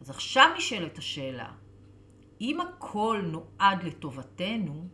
אז 0.00 0.10
עכשיו 0.10 0.48
נשאלת 0.56 0.98
השאלה, 0.98 1.52
אם 2.40 2.60
הכל 2.60 3.20
נועד 3.24 3.82
לטובתנו, 3.84 4.88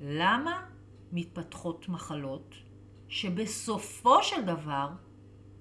למה 0.00 0.66
מתפתחות 1.12 1.88
מחלות 1.88 2.54
שבסופו 3.08 4.22
של 4.22 4.42
דבר 4.42 4.88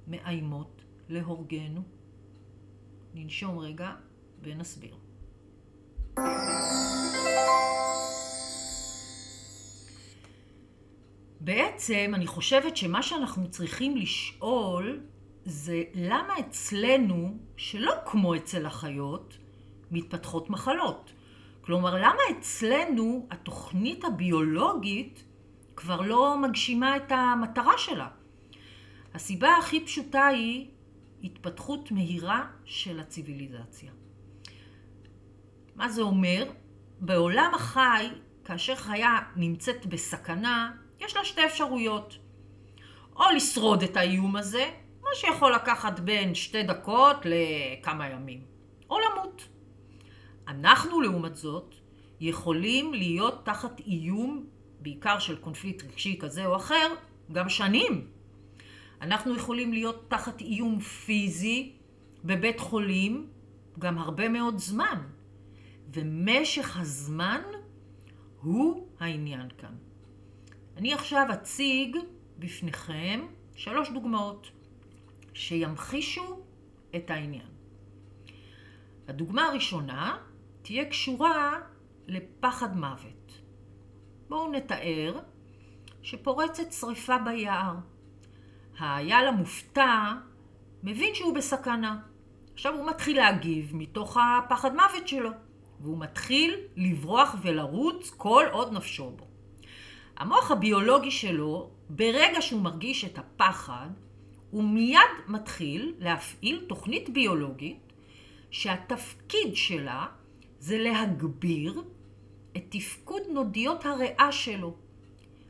מאיימות 0.08 0.84
להורגנו. 1.10 1.82
ננשום 3.14 3.60
רגע 3.60 3.92
ונסביר. 4.42 4.96
בעצם 11.40 12.12
אני 12.14 12.28
חושבת 12.28 12.78
שמה 12.78 13.04
שאנחנו 13.04 13.50
צריכים 13.52 13.98
לשאול 13.98 15.02
זה 15.46 15.84
למה 15.94 16.40
אצלנו, 16.40 17.38
שלא 17.58 17.94
כמו 18.06 18.36
אצל 18.36 18.66
החיות, 18.66 19.38
מתפתחות 19.92 20.50
מחלות. 20.50 21.14
כלומר, 21.62 21.96
למה 21.96 22.22
אצלנו 22.32 23.28
התוכנית 23.32 24.04
הביולוגית 24.06 25.24
כבר 25.76 26.02
לא 26.02 26.38
מגשימה 26.38 26.98
את 26.98 27.12
המטרה 27.12 27.78
שלה. 27.78 28.08
הסיבה 29.14 29.58
הכי 29.58 29.86
פשוטה 29.86 30.28
היא 30.28 30.68
התפתחות 31.24 31.92
מהירה 31.92 32.46
של 32.66 33.00
הציוויליזציה. 33.00 33.92
מה 35.76 35.90
זה 35.90 36.02
אומר? 36.02 36.52
בעולם 37.00 37.52
החי, 37.56 38.08
כאשר 38.46 38.76
חיה 38.76 39.20
נמצאת 39.36 39.86
בסכנה, 39.86 40.72
יש 41.00 41.16
לה 41.16 41.26
שתי 41.26 41.46
אפשרויות. 41.46 42.18
או 43.16 43.24
לשרוד 43.36 43.84
את 43.84 43.98
האיום 43.98 44.36
הזה, 44.36 44.72
מה 45.02 45.10
שיכול 45.14 45.54
לקחת 45.56 46.00
בין 46.00 46.36
שתי 46.36 46.64
דקות 46.64 47.18
לכמה 47.26 48.10
ימים, 48.10 48.42
או 48.90 48.98
למות. 49.00 49.48
אנחנו, 50.48 51.02
לעומת 51.02 51.36
זאת, 51.36 51.76
יכולים 52.20 52.94
להיות 52.94 53.46
תחת 53.46 53.80
איום 53.80 54.46
בעיקר 54.84 55.20
של 55.20 55.36
קונפליקט 55.36 55.84
רגשי 55.84 56.18
כזה 56.20 56.46
או 56.46 56.56
אחר, 56.56 56.96
גם 57.32 57.50
שנים. 57.50 58.08
אנחנו 59.02 59.36
יכולים 59.36 59.74
להיות 59.74 60.06
תחת 60.08 60.42
איום 60.42 60.80
פיזי 60.80 61.72
בבית 62.24 62.60
חולים 62.60 63.28
גם 63.80 63.98
הרבה 63.98 64.30
מאוד 64.30 64.58
זמן. 64.58 65.02
ומשך 65.94 66.78
הזמן 66.80 67.42
הוא 68.42 68.88
העניין 69.00 69.50
כאן. 69.58 69.76
אני 70.78 70.94
עכשיו 70.94 71.28
אציג 71.34 71.98
בפניכם 72.40 73.28
שלוש 73.56 73.90
דוגמאות 73.90 74.52
שימחישו 75.34 76.40
את 76.96 77.10
העניין. 77.12 77.48
הדוגמה 79.08 79.46
הראשונה 79.46 80.18
תהיה 80.62 80.86
קשורה 80.86 81.60
לפחד 82.08 82.78
מוות. 82.78 83.43
בואו 84.34 84.52
נתאר 84.52 85.20
שפורצת 86.02 86.72
שריפה 86.72 87.18
ביער. 87.18 87.76
האייל 88.78 89.28
המופתע 89.28 90.12
מבין 90.84 91.16
שהוא 91.16 91.36
בסכנה. 91.36 92.00
עכשיו 92.54 92.74
הוא 92.74 92.88
מתחיל 92.88 93.18
להגיב 93.18 93.72
מתוך 93.76 94.18
הפחד 94.18 94.72
מוות 94.76 95.08
שלו, 95.08 95.30
והוא 95.80 95.98
מתחיל 95.98 96.56
לברוח 96.76 97.36
ולרוץ 97.42 98.10
כל 98.18 98.46
עוד 98.52 98.74
נפשו 98.74 99.10
בו. 99.10 99.28
המוח 100.18 100.52
הביולוגי 100.52 101.12
שלו, 101.12 101.70
ברגע 101.90 102.42
שהוא 102.42 102.62
מרגיש 102.62 103.06
את 103.06 103.18
הפחד, 103.18 103.90
הוא 104.52 104.64
מיד 104.64 105.14
מתחיל 105.28 105.94
להפעיל 106.00 106.66
תוכנית 106.68 107.10
ביולוגית 107.10 107.94
שהתפקיד 108.52 109.56
שלה 109.56 110.06
זה 110.60 110.78
להגביר 110.78 111.84
את 112.58 112.64
תפקוד 112.70 113.22
נודיות 113.30 113.86
הריאה 113.86 114.32
שלו. 114.32 114.76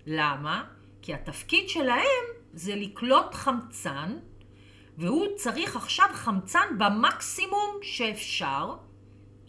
למה? 0.05 0.63
כי 1.01 1.13
התפקיד 1.13 1.69
שלהם 1.69 2.25
זה 2.53 2.75
לקלוט 2.75 3.33
חמצן, 3.33 4.17
והוא 4.97 5.27
צריך 5.35 5.75
עכשיו 5.75 6.05
חמצן 6.13 6.77
במקסימום 6.77 7.79
שאפשר, 7.81 8.75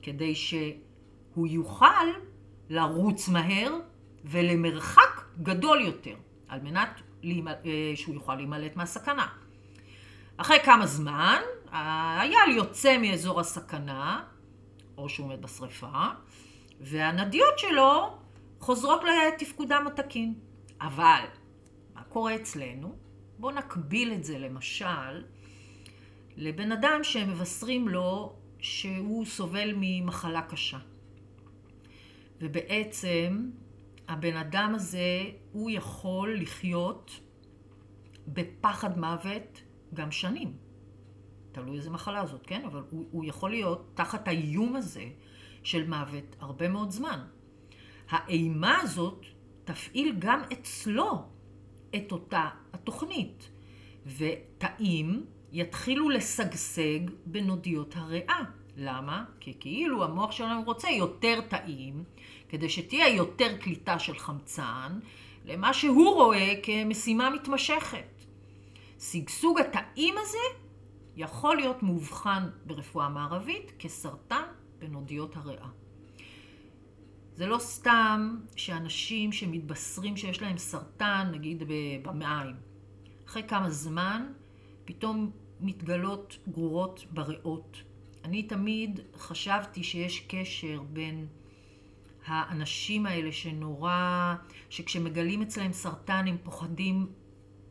כדי 0.02 0.34
שהוא 0.34 1.46
יוכל 1.46 2.06
לרוץ 2.68 3.28
מהר 3.28 3.73
ולמרחק 4.25 5.25
גדול 5.42 5.80
יותר, 5.80 6.14
על 6.49 6.61
מנת 6.61 7.00
אה, 7.25 7.92
שהוא 7.94 8.14
יוכל 8.14 8.34
להימלט 8.34 8.76
מהסכנה. 8.76 9.26
אחרי 10.37 10.58
כמה 10.64 10.87
זמן, 10.87 11.40
האייל 11.70 12.56
יוצא 12.56 12.99
מאזור 12.99 13.40
הסכנה, 13.40 14.23
או 14.99 15.08
שהוא 15.08 15.26
עומד 15.26 15.42
בשריפה, 15.42 16.08
והנדיות 16.80 17.58
שלו 17.58 18.18
חוזרות 18.60 19.00
לתפקודם 19.04 19.86
התקין. 19.86 20.34
אבל, 20.80 21.24
מה 21.94 22.02
קורה 22.02 22.34
אצלנו? 22.34 22.94
בואו 23.38 23.54
נקביל 23.54 24.12
את 24.12 24.24
זה 24.24 24.38
למשל 24.38 25.24
לבן 26.36 26.72
אדם 26.72 27.00
שהם 27.02 27.30
מבשרים 27.30 27.88
לו 27.88 28.36
שהוא 28.58 29.24
סובל 29.24 29.72
ממחלה 29.76 30.42
קשה. 30.42 30.78
ובעצם 32.40 33.50
הבן 34.08 34.36
אדם 34.36 34.72
הזה, 34.74 35.22
הוא 35.52 35.70
יכול 35.70 36.40
לחיות 36.40 37.20
בפחד 38.28 38.98
מוות 38.98 39.62
גם 39.94 40.10
שנים. 40.10 40.56
תלוי 41.52 41.76
איזה 41.76 41.90
מחלה 41.90 42.26
זאת, 42.26 42.46
כן? 42.46 42.64
אבל 42.64 42.82
הוא, 42.90 43.04
הוא 43.10 43.24
יכול 43.24 43.50
להיות 43.50 43.90
תחת 43.94 44.28
האיום 44.28 44.76
הזה 44.76 45.04
של 45.64 45.88
מוות 45.88 46.37
הרבה 46.40 46.68
מאוד 46.68 46.90
זמן. 46.90 47.21
האימה 48.11 48.78
הזאת 48.80 49.25
תפעיל 49.64 50.14
גם 50.18 50.42
אצלו 50.52 51.23
את 51.97 52.12
אותה 52.12 52.49
התוכנית, 52.73 53.49
ותאים 54.06 55.26
יתחילו 55.52 56.09
לשגשג 56.11 57.00
בנודיות 57.26 57.97
הריאה. 57.97 58.40
למה? 58.76 59.25
כי 59.40 59.54
כאילו 59.61 60.04
המוח 60.04 60.33
שלנו 60.33 60.62
רוצה 60.62 60.90
יותר 60.90 61.40
תאים, 61.40 62.04
כדי 62.49 62.68
שתהיה 62.68 63.09
יותר 63.09 63.56
קליטה 63.56 63.99
של 63.99 64.18
חמצן, 64.18 64.99
למה 65.44 65.75
שהוא 65.75 66.14
רואה 66.14 66.52
כמשימה 66.62 67.30
מתמשכת. 67.30 68.25
שגשוג 69.00 69.59
התאים 69.61 70.14
הזה 70.18 70.38
יכול 71.16 71.56
להיות 71.56 71.83
מאובחן 71.83 72.49
ברפואה 72.66 73.09
מערבית 73.09 73.73
כסרטן 73.78 74.44
בנודיות 74.85 75.37
הריאה. 75.37 75.68
זה 77.35 77.47
לא 77.47 77.59
סתם 77.59 78.37
שאנשים 78.57 79.33
שמתבשרים 79.33 80.16
שיש 80.16 80.42
להם 80.42 80.59
סרטן, 80.59 81.29
נגיד 81.33 81.62
במעיים, 82.03 82.57
אחרי 83.27 83.42
כמה 83.49 83.70
זמן 83.70 84.27
פתאום 84.85 85.31
מתגלות 85.61 86.38
גרורות 86.49 87.05
בריאות. 87.11 87.83
אני 88.25 88.42
תמיד 88.42 89.01
חשבתי 89.16 89.83
שיש 89.83 90.20
קשר 90.29 90.83
בין 90.92 91.27
האנשים 92.27 93.07
האלה 93.07 93.33
שנורא, 93.33 94.35
שכשמגלים 94.70 95.42
אצלם 95.42 95.73
סרטן 95.73 96.25
הם 96.29 96.37
פוחדים 96.42 97.07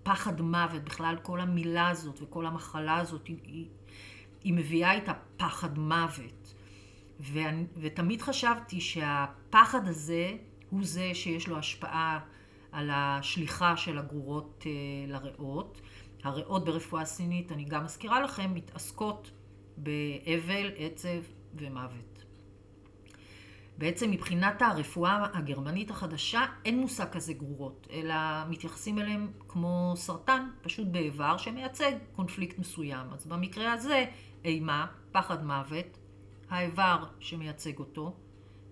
פחד 0.03 0.41
מוות, 0.41 0.83
בכלל 0.83 1.15
כל 1.21 1.39
המילה 1.39 1.89
הזאת 1.89 2.21
וכל 2.21 2.45
המחלה 2.45 2.97
הזאת 2.97 3.27
היא, 3.27 3.37
היא, 3.43 3.67
היא 4.43 4.53
מביאה 4.53 4.93
איתה 4.93 5.13
פחד 5.37 5.77
מוות. 5.77 6.42
ואני, 7.19 7.65
ותמיד 7.77 8.21
חשבתי 8.21 8.81
שהפחד 8.81 9.87
הזה 9.87 10.31
הוא 10.69 10.83
זה 10.83 11.09
שיש 11.13 11.47
לו 11.47 11.57
השפעה 11.57 12.19
על 12.71 12.89
השליחה 12.93 13.77
של 13.77 13.97
הגרורות 13.97 14.63
אה, 14.65 14.71
לריאות. 15.07 15.81
הריאות 16.23 16.65
ברפואה 16.65 17.05
סינית, 17.05 17.51
אני 17.51 17.65
גם 17.65 17.83
מזכירה 17.83 18.21
לכם, 18.21 18.53
מתעסקות 18.53 19.31
באבל, 19.77 20.71
עצב 20.77 21.23
ומוות. 21.55 22.23
בעצם 23.77 24.11
מבחינת 24.11 24.61
הרפואה 24.61 25.25
הגרמנית 25.33 25.91
החדשה 25.91 26.45
אין 26.65 26.79
מושג 26.79 27.09
כזה 27.11 27.33
גרורות, 27.33 27.87
אלא 27.91 28.15
מתייחסים 28.49 28.99
אליהם 28.99 29.31
כמו 29.47 29.93
סרטן, 29.95 30.47
פשוט 30.61 30.87
באיבר 30.87 31.37
שמייצג 31.37 31.91
קונפליקט 32.15 32.59
מסוים. 32.59 33.07
אז 33.13 33.25
במקרה 33.25 33.73
הזה 33.73 34.05
אימה, 34.45 34.85
פחד 35.11 35.45
מוות, 35.45 35.97
האיבר 36.49 37.05
שמייצג 37.19 37.79
אותו 37.79 38.15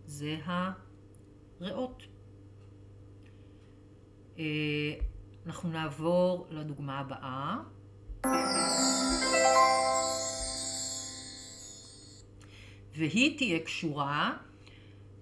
זה 0.05 0.37
הריאות. 0.45 2.03
אה, 4.39 4.93
אנחנו 5.45 5.69
נעבור 5.69 6.47
לדוגמה 6.49 6.99
הבאה. 6.99 7.57
והיא 12.95 13.37
תהיה 13.37 13.59
קשורה 13.59 14.37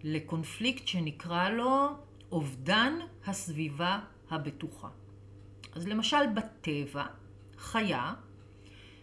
לקונפליקט 0.04 0.88
שנקרא 0.88 1.50
לו 1.50 1.88
אובדן 2.32 2.94
הסביבה 3.26 4.00
הבטוחה. 4.30 4.90
אז 5.74 5.88
למשל 5.88 6.28
בטבע, 6.36 7.06
חיה 7.58 8.14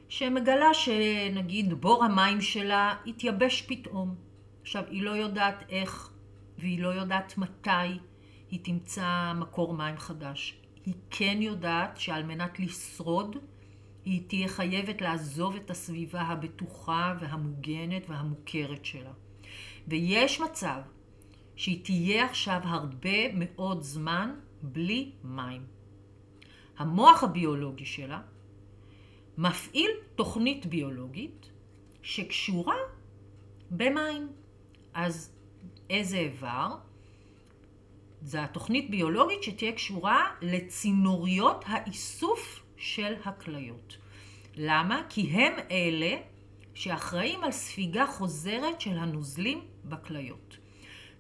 שמגלה 0.08 0.74
שנגיד 0.74 1.74
בור 1.74 2.04
המים 2.04 2.40
שלה 2.40 2.94
התייבש 3.06 3.62
פתאום. 3.62 4.14
עכשיו, 4.62 4.84
היא 4.90 5.02
לא 5.02 5.10
יודעת 5.10 5.64
איך 5.68 6.10
והיא 6.58 6.82
לא 6.82 6.88
יודעת 6.88 7.38
מתי 7.38 7.98
היא 8.50 8.60
תמצא 8.62 9.32
מקור 9.36 9.74
מים 9.74 9.98
חדש. 9.98 10.60
היא 10.86 10.94
כן 11.10 11.38
יודעת 11.40 11.96
שעל 11.96 12.22
מנת 12.22 12.60
לשרוד, 12.60 13.36
היא 14.04 14.22
תהיה 14.26 14.48
חייבת 14.48 15.00
לעזוב 15.00 15.56
את 15.56 15.70
הסביבה 15.70 16.20
הבטוחה 16.20 17.14
והמוגנת 17.20 18.02
והמוכרת 18.08 18.84
שלה. 18.84 19.12
ויש 19.88 20.40
מצב 20.40 20.80
שהיא 21.56 21.84
תהיה 21.84 22.24
עכשיו 22.24 22.60
הרבה 22.64 23.32
מאוד 23.32 23.82
זמן 23.82 24.34
בלי 24.62 25.12
מים. 25.24 25.62
המוח 26.78 27.22
הביולוגי 27.22 27.84
שלה 27.84 28.20
מפעיל 29.38 29.90
תוכנית 30.14 30.66
ביולוגית 30.66 31.50
שקשורה 32.02 32.76
במים. 33.70 34.28
אז 34.94 35.32
איזה 35.90 36.16
איבר? 36.16 36.68
זה 38.22 38.44
התוכנית 38.44 38.90
ביולוגית 38.90 39.42
שתהיה 39.42 39.72
קשורה 39.72 40.30
לצינוריות 40.42 41.64
האיסוף 41.66 42.62
של 42.76 43.14
הכליות. 43.24 43.96
למה? 44.56 45.02
כי 45.08 45.20
הם 45.20 45.52
אלה 45.70 46.16
שאחראים 46.74 47.44
על 47.44 47.52
ספיגה 47.52 48.06
חוזרת 48.06 48.80
של 48.80 48.98
הנוזלים 48.98 49.60
בכליות. 49.84 50.56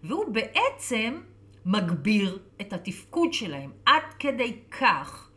והוא 0.02 0.34
בעצם 0.34 1.20
מגביר 1.66 2.38
את 2.60 2.72
התפקוד 2.72 3.32
שלהם 3.32 3.72
עד 3.86 4.02
כדי 4.18 4.56
כך 4.70 5.30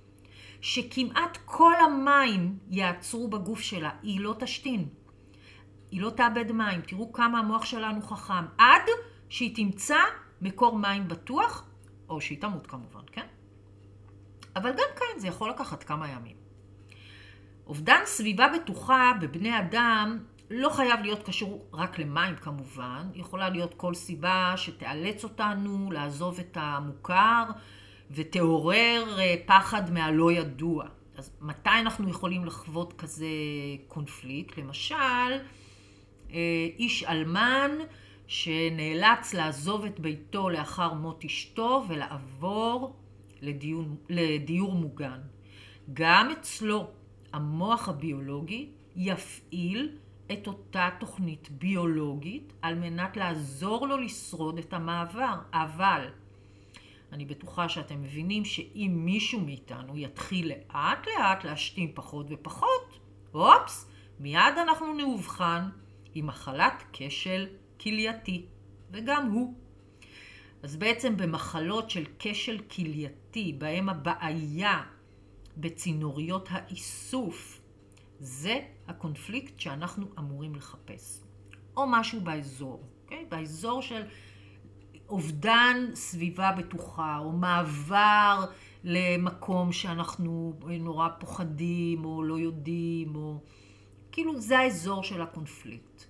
שכמעט 0.62 1.38
כל 1.46 1.74
המים 1.86 2.58
יעצרו 2.70 3.28
בגוף 3.28 3.60
שלה, 3.60 3.90
היא 4.04 4.20
לא 4.20 4.36
תשתין. 4.40 4.90
היא 5.92 6.02
לא 6.02 6.10
תאבד 6.10 6.52
מים. 6.52 6.82
תראו 6.82 7.14
כמה 7.14 7.40
המוח 7.40 7.66
שלנו 7.66 8.02
חכם. 8.02 8.46
עד 8.58 8.82
שהיא 9.30 9.56
תמצא 9.56 9.98
מקור 10.42 10.78
מים 10.78 11.08
בטוח, 11.08 11.66
או 12.10 12.22
שהיא 12.22 12.42
תמות 12.42 12.68
כמובן, 12.68 13.02
כן? 13.12 13.26
אבל 14.56 14.72
גם 14.72 14.88
כאן 14.96 15.20
זה 15.20 15.28
יכול 15.28 15.50
לקחת 15.50 15.84
כמה 15.84 16.10
ימים. 16.10 16.36
אובדן 17.68 18.02
סביבה 18.06 18.48
בטוחה 18.56 19.12
בבני 19.22 19.60
אדם 19.60 20.20
לא 20.50 20.70
חייב 20.70 21.00
להיות 21.02 21.24
קשור 21.24 21.66
רק 21.74 22.00
למים 22.00 22.36
כמובן, 22.36 23.08
יכולה 23.14 23.50
להיות 23.50 23.74
כל 23.74 23.94
סיבה 23.94 24.54
שתאלץ 24.56 25.24
אותנו 25.24 25.92
לעזוב 25.92 26.40
את 26.40 26.58
המוכר 26.62 27.44
ותעורר 28.12 29.20
אה, 29.20 29.36
פחד 29.46 29.92
מהלא 29.92 30.32
ידוע. 30.32 30.86
אז 31.18 31.32
מתי 31.42 31.70
אנחנו 31.70 32.10
יכולים 32.10 32.46
לחוות 32.46 32.94
כזה 32.94 33.28
קונפליקט? 33.88 34.58
למשל, 34.58 34.96
אה, 36.32 36.68
איש 36.80 37.04
אלמן 37.04 37.72
שנאלץ 38.28 39.34
לעזוב 39.34 39.86
את 39.86 40.00
ביתו 40.00 40.50
לאחר 40.50 40.94
מות 40.94 41.26
אשתו 41.26 41.84
ולעבור 41.90 42.96
לדיור, 43.42 43.84
לדיור 44.10 44.74
מוגן. 44.74 45.20
גם 45.94 46.32
אצלו 46.32 46.88
המוח 47.34 47.90
הביולוגי 47.90 48.70
יפעיל 48.96 49.98
את 50.32 50.48
אותה 50.48 50.90
תוכנית 51.00 51.50
ביולוגית 51.52 52.54
על 52.62 52.76
מנת 52.76 53.18
לעזור 53.18 53.88
לו 53.88 53.98
לשרוד 53.98 54.58
את 54.58 54.74
המעבר. 54.74 55.36
אבל 55.54 56.06
אני 57.12 57.26
בטוחה 57.26 57.70
שאתם 57.70 58.02
מבינים 58.02 58.46
שאם 58.46 58.92
מישהו 59.06 59.40
מאיתנו 59.40 59.98
יתחיל 59.98 60.48
לאט 60.48 61.08
לאט 61.08 61.44
להשתין 61.44 61.92
פחות 61.94 62.26
ופחות, 62.30 63.00
אופס, 63.34 63.88
מיד 64.20 64.58
אנחנו 64.62 64.94
נאובחן 64.94 65.70
עם 66.14 66.28
מחלת 66.28 66.84
כשל 66.94 67.48
כלייתי, 67.82 68.46
וגם 68.92 69.32
הוא. 69.32 69.54
אז 70.64 70.76
בעצם 70.76 71.18
במחלות 71.18 71.90
של 71.90 72.04
כשל 72.20 72.60
כלייתי, 72.60 73.54
בהם 73.58 73.90
הבעיה 73.90 74.84
בצינוריות 75.58 76.48
האיסוף, 76.52 77.62
זה 78.20 78.60
הקונפליקט 78.88 79.60
שאנחנו 79.60 80.08
אמורים 80.20 80.56
לחפש. 80.56 81.24
או 81.78 81.84
משהו 81.88 82.22
באזור? 82.22 82.84
אוקיי? 83.04 83.26
באזור 83.30 83.82
של 83.82 84.02
אובדן 85.10 85.86
סביבה 85.94 86.52
בטוחה, 86.52 87.18
או 87.18 87.32
מעבר 87.32 88.46
למקום 88.84 89.72
שאנחנו 89.72 90.54
נורא 90.80 91.08
פוחדים, 91.20 92.06
או 92.06 92.24
לא 92.24 92.40
יודעים, 92.40 93.16
או... 93.16 93.42
כאילו 94.12 94.42
זה 94.42 94.60
האזור 94.60 95.04
של 95.04 95.22
הקונפליקט. 95.22 96.06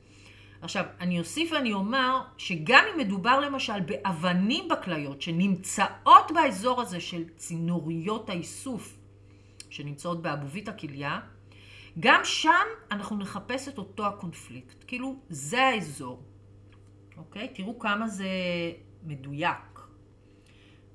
עכשיו, 0.61 0.85
אני 0.99 1.19
אוסיף 1.19 1.51
ואני 1.51 1.73
אומר 1.73 2.21
שגם 2.37 2.83
אם 2.93 2.99
מדובר 2.99 3.39
למשל 3.39 3.79
באבנים 3.79 4.67
בכליות 4.67 5.21
שנמצאות 5.21 6.31
באזור 6.33 6.81
הזה 6.81 6.99
של 6.99 7.23
צינוריות 7.35 8.29
האיסוף 8.29 8.97
שנמצאות 9.69 10.21
באבובית 10.21 10.67
הכליה, 10.67 11.19
גם 11.99 12.21
שם 12.23 12.65
אנחנו 12.91 13.17
נחפש 13.17 13.67
את 13.67 13.77
אותו 13.77 14.05
הקונפליקט. 14.05 14.83
כאילו, 14.87 15.15
זה 15.29 15.63
האזור. 15.63 16.23
אוקיי? 17.17 17.47
תראו 17.53 17.79
כמה 17.79 18.07
זה 18.07 18.27
מדויק. 19.03 19.79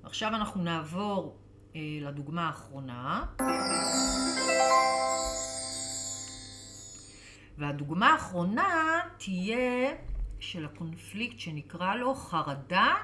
עכשיו 0.03 0.29
אנחנו 0.29 0.63
נעבור 0.63 1.39
אה, 1.77 1.81
לדוגמה 2.01 2.47
האחרונה. 2.47 3.25
והדוגמה 7.59 8.13
האחרונה 8.13 9.01
תהיה 9.19 9.95
של 10.41 10.65
הקונפליקט 10.65 11.39
שנקרא 11.39 11.95
לו 11.95 12.15
חרדה 12.15 12.95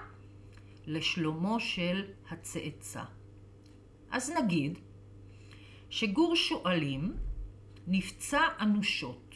לשלומו 0.86 1.60
של 1.60 2.04
הצאצא. 2.30 3.02
אז 4.10 4.30
נגיד 4.30 4.78
שגור 5.90 6.36
שועלים 6.36 7.16
נפצע 7.86 8.40
אנושות, 8.60 9.34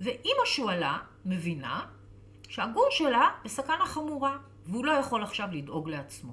ואימא 0.00 0.44
שועלה 0.44 0.98
מבינה 1.24 1.86
שהגור 2.48 2.86
שלה 2.90 3.30
בסכנה 3.44 3.86
חמורה, 3.86 4.38
והוא 4.66 4.84
לא 4.84 4.92
יכול 4.92 5.22
עכשיו 5.22 5.48
לדאוג 5.52 5.88
לעצמו. 5.88 6.32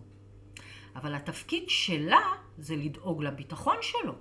אבל 0.95 1.15
התפקיד 1.15 1.63
שלה 1.67 2.21
זה 2.57 2.75
לדאוג 2.75 3.23
לביטחון 3.23 3.75
שלו. 3.81 4.15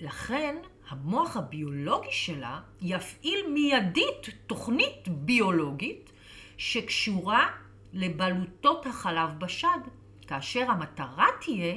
ולכן 0.00 0.56
המוח 0.88 1.36
הביולוגי 1.36 2.12
שלה 2.12 2.60
יפעיל 2.80 3.46
מיידית 3.52 4.28
תוכנית 4.46 5.08
ביולוגית 5.08 6.12
שקשורה 6.56 7.46
לבלוטות 7.92 8.86
החלב 8.86 9.30
בשד, 9.38 9.78
כאשר 10.26 10.70
המטרה 10.70 11.26
תהיה 11.40 11.74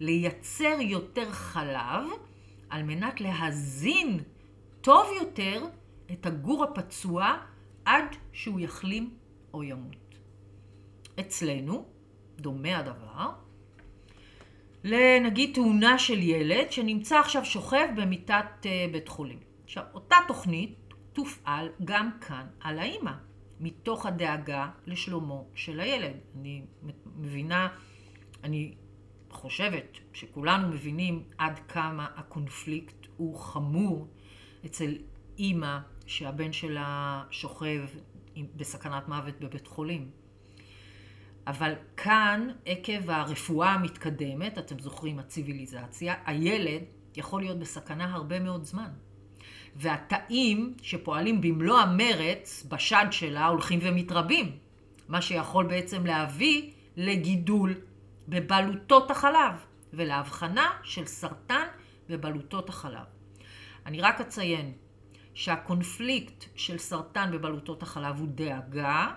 לייצר 0.00 0.76
יותר 0.80 1.32
חלב 1.32 2.04
על 2.70 2.82
מנת 2.82 3.20
להזין 3.20 4.20
טוב 4.80 5.06
יותר 5.20 5.64
את 6.12 6.26
הגור 6.26 6.64
הפצוע 6.64 7.36
עד 7.84 8.16
שהוא 8.32 8.60
יחלים 8.60 9.14
או 9.54 9.62
ימות. 9.62 10.18
אצלנו, 11.20 11.84
דומה 12.36 12.78
הדבר, 12.78 13.30
לנגיד 14.84 15.54
תאונה 15.54 15.98
של 15.98 16.18
ילד 16.18 16.72
שנמצא 16.72 17.18
עכשיו 17.18 17.44
שוכב 17.44 17.88
במיטת 17.96 18.66
אה, 18.66 18.86
בית 18.92 19.08
חולים. 19.08 19.38
עכשיו, 19.64 19.84
אותה 19.94 20.16
תוכנית 20.28 20.74
תופעל 21.12 21.68
גם 21.84 22.10
כאן 22.20 22.46
על 22.60 22.78
האימא, 22.78 23.12
מתוך 23.60 24.06
הדאגה 24.06 24.70
לשלומו 24.86 25.46
של 25.54 25.80
הילד. 25.80 26.16
אני 26.36 26.62
מבינה, 27.16 27.68
אני 28.44 28.74
חושבת 29.30 29.98
שכולנו 30.12 30.68
מבינים 30.68 31.22
עד 31.38 31.58
כמה 31.68 32.06
הקונפליקט 32.16 33.06
הוא 33.16 33.38
חמור 33.38 34.08
אצל 34.66 34.94
אימא 35.38 35.78
שהבן 36.06 36.52
שלה 36.52 37.22
שוכב 37.30 37.82
בסכנת 38.56 39.08
מוות 39.08 39.40
בבית 39.40 39.66
חולים. 39.66 40.10
אבל 41.46 41.72
כאן, 41.96 42.48
עקב 42.66 43.10
הרפואה 43.10 43.70
המתקדמת, 43.70 44.58
אתם 44.58 44.78
זוכרים, 44.78 45.18
הציוויליזציה, 45.18 46.14
הילד 46.26 46.82
יכול 47.16 47.40
להיות 47.40 47.58
בסכנה 47.58 48.14
הרבה 48.14 48.40
מאוד 48.40 48.64
זמן. 48.64 48.90
והתאים 49.76 50.74
שפועלים 50.82 51.40
במלוא 51.40 51.78
המרץ 51.78 52.66
בשד 52.68 53.06
שלה 53.10 53.46
הולכים 53.46 53.78
ומתרבים, 53.82 54.58
מה 55.08 55.22
שיכול 55.22 55.66
בעצם 55.66 56.06
להביא 56.06 56.70
לגידול 56.96 57.74
בבלוטות 58.28 59.10
החלב 59.10 59.54
ולהבחנה 59.92 60.70
של 60.82 61.06
סרטן 61.06 61.66
בבלוטות 62.08 62.68
החלב. 62.68 63.04
אני 63.86 64.00
רק 64.00 64.20
אציין 64.20 64.72
שהקונפליקט 65.34 66.44
של 66.54 66.78
סרטן 66.78 67.30
בבלוטות 67.32 67.82
החלב 67.82 68.18
הוא 68.18 68.28
דאגה 68.28 69.14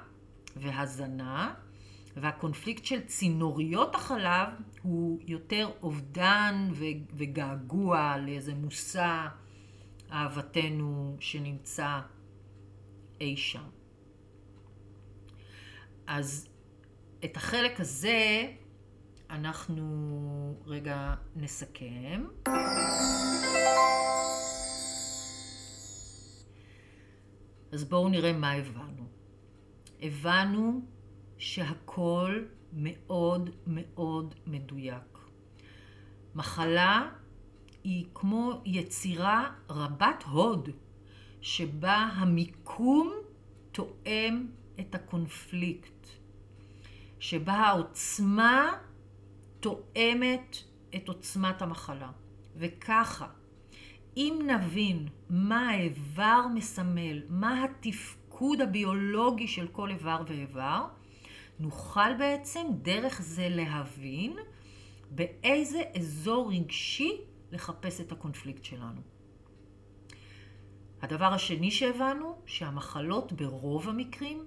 והזנה, 0.56 1.54
והקונפליקט 2.18 2.86
של 2.86 3.02
צינוריות 3.02 3.96
החלב 3.96 4.50
הוא 4.82 5.20
יותר 5.28 5.72
אובדן 5.82 6.70
וגעגוע 7.18 8.18
לאיזה 8.18 8.54
מושא 8.54 9.28
אהבתנו 10.12 11.18
שנמצא 11.20 12.00
אי 13.22 13.38
שם. 13.38 13.70
אז 16.08 16.48
את 17.26 17.38
החלק 17.38 17.80
הזה 17.80 18.48
אנחנו 19.30 20.62
רגע 20.66 21.14
נסכם. 21.36 22.24
אז 27.76 27.84
בואו 27.84 28.10
נראה 28.10 28.34
מה 28.34 28.52
הבנו. 28.52 29.04
הבנו 30.02 30.82
שהכל 31.38 32.44
מאוד 32.74 33.50
מאוד 33.68 34.36
מדויק. 34.48 35.18
מחלה 36.36 37.10
היא 37.84 38.06
כמו 38.14 38.62
יצירה 38.66 39.52
רבת 39.70 40.24
הוד, 40.24 40.70
שבה 41.42 41.96
המיקום 41.96 43.14
תואם 43.72 44.48
את 44.80 44.96
הקונפליקט, 44.96 46.08
שבה 47.20 47.54
העוצמה 47.54 48.72
תואמת 49.60 50.58
את 50.96 51.08
עוצמת 51.08 51.62
המחלה. 51.62 52.12
וככה, 52.56 53.28
אם 54.18 54.48
נבין 54.48 55.08
מה 55.30 55.70
האיבר 55.70 56.42
מסמל, 56.56 57.22
מה 57.30 57.64
התפקוד 57.64 58.62
הביולוגי 58.62 59.48
של 59.48 59.68
כל 59.68 59.90
איבר 59.90 60.24
ואיבר, 60.28 60.86
נוכל 61.60 62.14
בעצם 62.18 62.68
דרך 62.82 63.22
זה 63.22 63.48
להבין 63.50 64.36
באיזה 65.12 65.82
אזור 65.96 66.52
רגשי 66.52 67.12
לחפש 67.52 68.02
את 68.02 68.12
הקונפליקט 68.12 68.64
שלנו. 68.64 69.02
הדבר 71.02 71.34
השני 71.34 71.72
שהבנו, 71.72 72.36
שהמחלות 72.46 73.34
ברוב 73.34 73.90
המקרים 73.90 74.46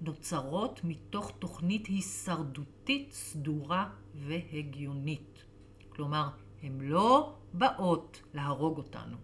נוצרות 0.00 0.80
מתוך 0.84 1.32
תוכנית 1.38 1.86
הישרדותית 1.86 3.12
סדורה 3.12 3.90
והגיונית. 4.14 5.44
כלומר, 5.88 6.28
הן 6.62 6.80
לא 6.80 7.34
באות 7.52 8.22
להרוג 8.34 8.78
אותנו, 8.78 9.16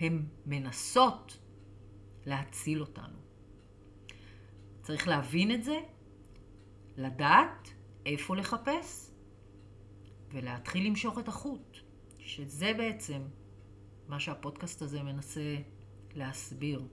הן 0.00 0.22
מנסות 0.46 1.38
להציל 2.26 2.80
אותנו. 2.80 3.18
צריך 4.82 5.08
להבין 5.08 5.54
את 5.54 5.64
זה 5.64 5.80
לדעת 6.96 7.70
איפה 8.06 8.36
לחפש 8.36 9.10
ולהתחיל 10.32 10.86
למשוך 10.86 11.18
את 11.18 11.28
החוט, 11.28 11.78
שזה 12.18 12.72
בעצם 12.76 13.22
מה 14.08 14.20
שהפודקאסט 14.20 14.82
הזה 14.82 15.02
מנסה 15.02 15.56
להסביר. 16.14 16.86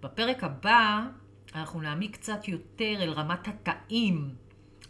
בפרק 0.00 0.44
הבא 0.44 1.06
אנחנו 1.54 1.80
נעמיק 1.80 2.16
קצת 2.16 2.48
יותר 2.48 3.02
אל 3.02 3.10
רמת 3.10 3.48
התאים, 3.48 4.34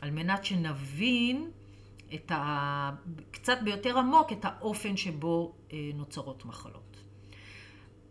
על 0.00 0.10
מנת 0.10 0.44
שנבין 0.44 1.50
את 2.14 2.30
ה... 2.30 2.90
קצת 3.30 3.58
ביותר 3.64 3.98
עמוק 3.98 4.32
את 4.32 4.44
האופן 4.44 4.96
שבו 4.96 5.54
אה, 5.72 5.78
נוצרות 5.94 6.44
מחלות. 6.44 7.02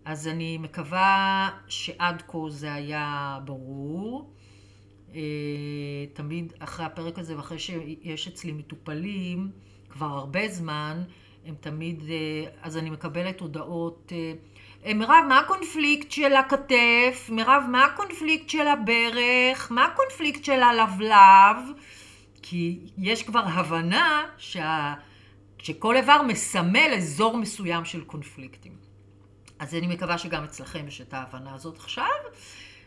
אז 0.06 0.27
אני 0.27 0.58
מקווה 0.58 1.49
שעד 1.67 2.23
כה 2.27 2.38
זה 2.49 2.73
היה 2.73 3.39
ברור. 3.45 4.34
אה, 5.15 5.21
תמיד 6.13 6.53
אחרי 6.60 6.86
הפרק 6.86 7.19
הזה 7.19 7.38
ואחרי 7.38 7.60
שיש 7.60 8.27
אצלי 8.27 8.51
מטופלים 8.51 9.51
כבר 9.89 10.06
הרבה 10.06 10.47
זמן, 10.47 11.03
הם 11.45 11.56
תמיד, 11.60 12.03
אה, 12.10 12.51
אז 12.62 12.77
אני 12.77 12.89
מקבלת 12.89 13.39
הודעות, 13.39 14.12
מירב, 14.86 15.25
מה 15.29 15.39
הקונפליקט 15.39 16.12
של 16.12 16.34
הכתף? 16.34 17.29
מירב, 17.29 17.63
מה 17.71 17.86
הקונפליקט 17.86 18.49
של 18.49 18.67
הברך? 18.67 19.71
מה 19.71 19.86
הקונפליקט 19.86 20.43
של 20.43 20.62
הלבלב? 20.63 21.58
כי 22.43 22.79
יש 22.97 23.23
כבר 23.23 23.39
הבנה 23.39 24.23
שה... 24.38 24.93
שכל 25.58 25.95
איבר 25.95 26.21
מסמל 26.27 26.93
אזור 26.97 27.38
מסוים 27.38 27.86
של 27.86 28.03
קונפליקטים. 28.03 28.77
אז 29.60 29.75
אני 29.75 29.88
מקווה 29.88 30.17
שגם 30.17 30.43
אצלכם 30.43 30.88
יש 30.88 31.01
את 31.01 31.13
ההבנה 31.13 31.53
הזאת 31.53 31.77
עכשיו, 31.77 32.08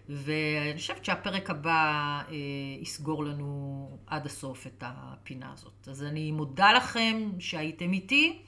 ואני 0.08 0.78
חושבת 0.78 1.04
שהפרק 1.04 1.50
הבא 1.50 2.20
אה, 2.28 2.34
יסגור 2.80 3.24
לנו 3.24 3.90
עד 4.06 4.26
הסוף 4.26 4.66
את 4.66 4.82
הפינה 4.86 5.52
הזאת. 5.52 5.88
אז 5.90 6.02
אני 6.02 6.32
מודה 6.32 6.72
לכם 6.72 7.30
שהייתם 7.38 7.92
איתי, 7.92 8.42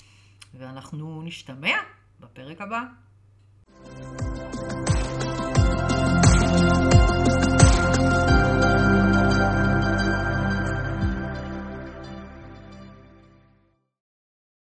ואנחנו 0.55 1.23
נשתמע 1.23 1.77
בפרק 2.21 2.61
הבא. 2.61 2.83
thank 3.91 4.93
you 4.93 4.98